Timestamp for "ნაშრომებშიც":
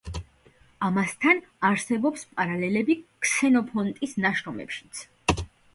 4.27-5.07